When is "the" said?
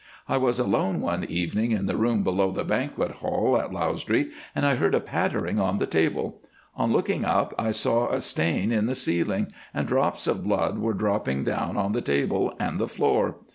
1.85-1.95, 2.49-2.63, 5.77-5.85, 8.87-8.95, 11.91-12.01, 12.79-12.87